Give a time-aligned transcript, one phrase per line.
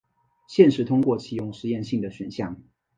[0.47, 2.59] 现时通过启用实验性的选项。